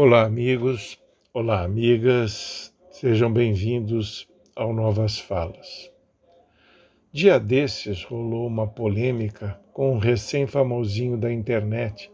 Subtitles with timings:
[0.00, 0.96] Olá, amigos,
[1.34, 5.90] olá, amigas, sejam bem-vindos ao Novas Falas.
[7.12, 12.12] Dia desses rolou uma polêmica com um recém-famosinho da internet,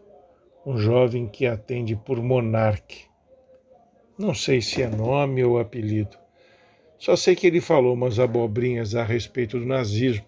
[0.65, 3.05] um jovem que atende por Monarque.
[4.17, 6.17] Não sei se é nome ou apelido,
[6.97, 10.25] só sei que ele falou umas abobrinhas a respeito do nazismo,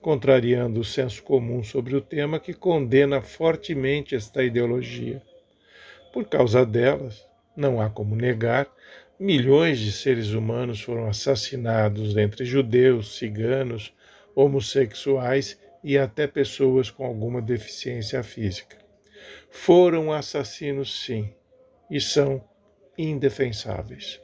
[0.00, 5.20] contrariando o senso comum sobre o tema que condena fortemente esta ideologia.
[6.12, 7.26] Por causa delas,
[7.56, 8.68] não há como negar,
[9.18, 13.94] milhões de seres humanos foram assassinados entre judeus, ciganos,
[14.34, 18.76] homossexuais e até pessoas com alguma deficiência física.
[19.50, 21.32] Foram assassinos, sim,
[21.90, 22.44] e são
[22.96, 24.20] indefensáveis.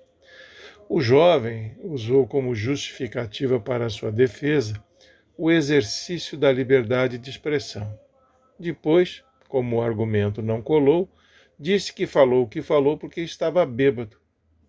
[0.88, 4.82] O jovem usou como justificativa para sua defesa
[5.36, 7.98] o exercício da liberdade de expressão.
[8.58, 11.08] Depois, como o argumento não colou,
[11.60, 14.16] Disse que falou o que falou porque estava bêbado.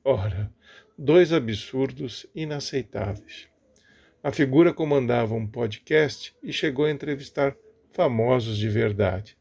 [0.03, 0.51] Ora,
[0.97, 3.47] dois absurdos inaceitáveis.
[4.23, 7.55] A figura comandava um podcast e chegou a entrevistar
[7.93, 9.37] famosos de verdade.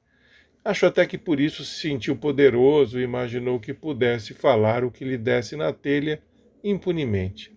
[0.63, 5.03] Acho até que por isso se sentiu poderoso e imaginou que pudesse falar o que
[5.03, 6.23] lhe desse na telha
[6.63, 7.57] impunemente.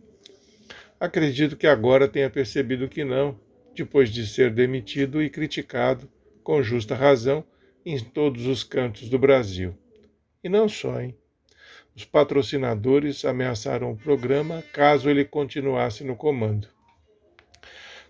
[0.98, 3.38] Acredito que agora tenha percebido que não,
[3.76, 6.09] depois de ser demitido e criticado,
[6.44, 7.44] com justa razão,
[7.86, 9.76] em todos os cantos do Brasil.
[10.44, 11.16] E não só, hein?
[11.95, 16.67] Os patrocinadores ameaçaram o programa caso ele continuasse no comando.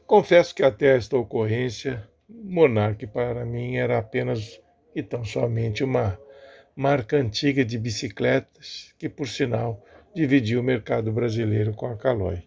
[0.05, 4.61] Confesso que até esta ocorrência, Monarque para mim era apenas
[4.95, 6.19] e tão somente uma
[6.75, 12.43] marca antiga de bicicletas que, por sinal, dividia o mercado brasileiro com a Caloi.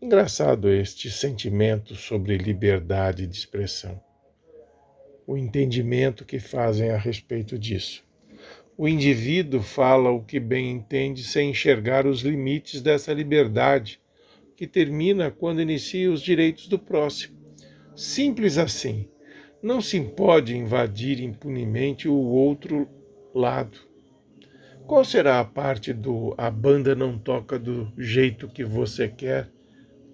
[0.00, 4.02] Engraçado este sentimento sobre liberdade de expressão.
[5.26, 8.03] O entendimento que fazem a respeito disso.
[8.76, 14.00] O indivíduo fala o que bem entende sem enxergar os limites dessa liberdade,
[14.56, 17.38] que termina quando inicia os direitos do próximo.
[17.94, 19.08] Simples assim.
[19.62, 22.88] Não se pode invadir impunemente o outro
[23.32, 23.78] lado.
[24.86, 29.48] Qual será a parte do a banda não toca do jeito que você quer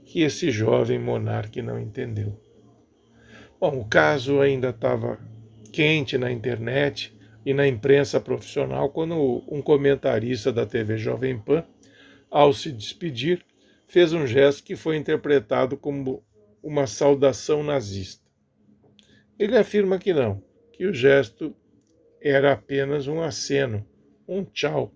[0.04, 2.38] que esse jovem monarca não entendeu?
[3.58, 5.18] Bom, o caso ainda estava
[5.72, 7.12] quente na internet
[7.44, 11.64] e na imprensa profissional quando um comentarista da TV Jovem Pan,
[12.30, 13.44] ao se despedir,
[13.86, 16.22] fez um gesto que foi interpretado como
[16.62, 18.24] uma saudação nazista.
[19.38, 20.42] Ele afirma que não,
[20.72, 21.54] que o gesto
[22.20, 23.84] era apenas um aceno,
[24.28, 24.94] um tchau.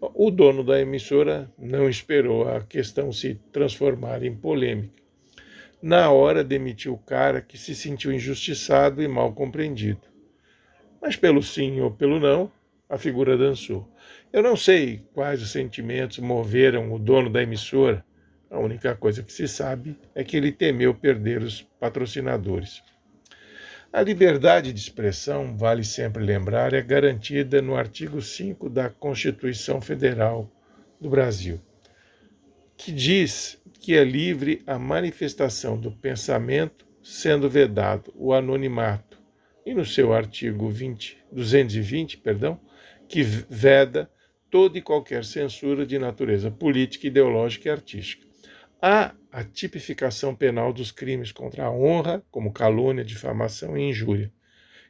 [0.00, 5.02] O dono da emissora não esperou a questão se transformar em polêmica.
[5.80, 10.07] Na hora demitiu o cara que se sentiu injustiçado e mal compreendido.
[11.00, 12.50] Mas pelo sim ou pelo não,
[12.88, 13.88] a figura dançou.
[14.32, 18.04] Eu não sei quais os sentimentos moveram o dono da emissora.
[18.50, 22.82] A única coisa que se sabe é que ele temeu perder os patrocinadores.
[23.92, 30.50] A liberdade de expressão, vale sempre lembrar, é garantida no artigo 5 da Constituição Federal
[31.00, 31.60] do Brasil,
[32.76, 39.07] que diz que é livre a manifestação do pensamento, sendo vedado o anonimato
[39.68, 42.58] e no seu artigo 20, 220, perdão,
[43.06, 44.10] que veda
[44.48, 48.26] toda e qualquer censura de natureza política, ideológica e artística.
[48.80, 54.32] Há a tipificação penal dos crimes contra a honra, como calúnia, difamação e injúria,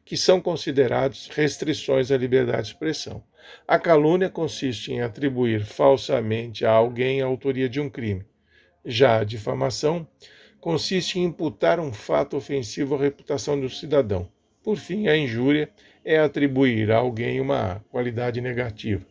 [0.05, 3.25] que são considerados restrições à liberdade de expressão.
[3.66, 8.25] A calúnia consiste em atribuir falsamente a alguém a autoria de um crime.
[8.84, 10.06] Já a difamação
[10.60, 14.31] consiste em imputar um fato ofensivo à reputação do cidadão.
[14.63, 15.71] Por fim, a injúria
[16.05, 19.07] é atribuir a alguém uma qualidade negativa,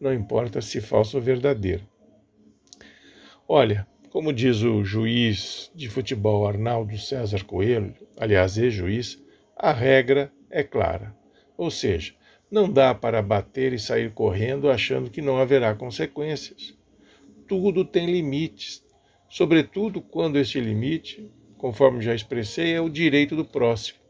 [0.00, 1.82] não importa se falsa ou verdadeira.
[3.48, 9.22] Olha, como diz o juiz de futebol Arnaldo César Coelho, aliás, ex-juiz,
[9.56, 11.16] a regra é clara.
[11.56, 12.14] Ou seja,
[12.50, 16.76] não dá para bater e sair correndo achando que não haverá consequências.
[17.48, 18.84] Tudo tem limites,
[19.30, 24.01] sobretudo quando este limite, conforme já expressei, é o direito do próximo.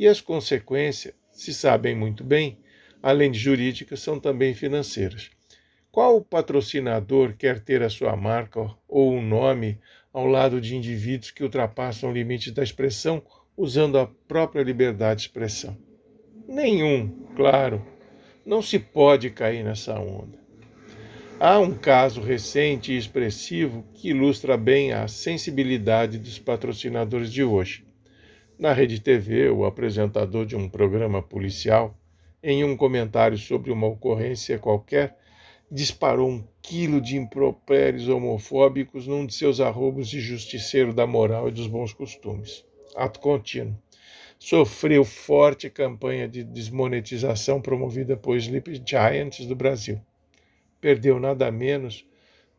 [0.00, 2.58] E as consequências, se sabem muito bem,
[3.02, 5.30] além de jurídicas, são também financeiras.
[5.92, 9.78] Qual patrocinador quer ter a sua marca ou um nome
[10.10, 13.22] ao lado de indivíduos que ultrapassam o limite da expressão
[13.54, 15.76] usando a própria liberdade de expressão?
[16.48, 17.86] Nenhum, claro.
[18.46, 20.38] Não se pode cair nessa onda.
[21.38, 27.89] Há um caso recente e expressivo que ilustra bem a sensibilidade dos patrocinadores de hoje.
[28.60, 31.96] Na Rede TV, o apresentador de um programa policial
[32.42, 35.16] em um comentário sobre uma ocorrência qualquer,
[35.72, 41.52] disparou um quilo de impropérios homofóbicos num de seus arrobos de justiceiro da moral e
[41.52, 42.62] dos bons costumes.
[42.94, 43.74] Ato contínuo.
[44.38, 49.98] Sofreu forte campanha de desmonetização promovida por Sleep Giants do Brasil.
[50.82, 52.06] Perdeu nada menos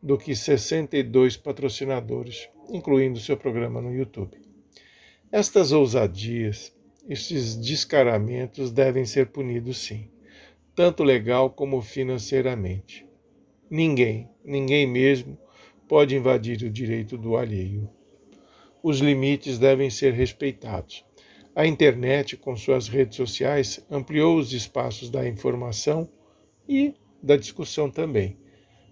[0.02, 4.51] do que 62 patrocinadores, incluindo seu programa no YouTube.
[5.32, 6.76] Estas ousadias,
[7.08, 10.10] esses descaramentos devem ser punidos sim,
[10.74, 13.06] tanto legal como financeiramente.
[13.70, 15.38] Ninguém, ninguém mesmo,
[15.88, 17.88] pode invadir o direito do alheio.
[18.82, 21.02] Os limites devem ser respeitados.
[21.56, 26.10] A internet, com suas redes sociais, ampliou os espaços da informação
[26.68, 26.92] e
[27.22, 28.36] da discussão também.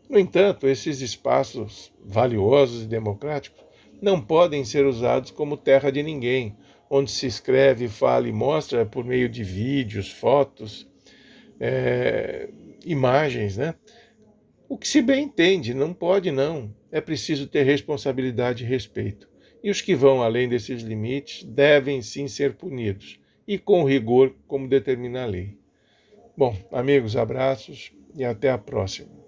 [0.09, 3.70] No entanto, esses espaços valiosos e democráticos
[4.01, 6.57] não podem ser usados como terra de ninguém,
[6.89, 10.89] onde se escreve, fala e mostra por meio de vídeos, fotos,
[11.61, 12.49] é,
[12.85, 13.75] imagens, né?
[14.69, 16.75] O que se bem entende, não pode não.
[16.91, 19.29] É preciso ter responsabilidade e respeito.
[19.63, 24.69] E os que vão além desses limites devem sim ser punidos, e com rigor, como
[24.69, 25.59] determina a lei.
[26.37, 29.20] Bom, amigos, abraços e até a próxima.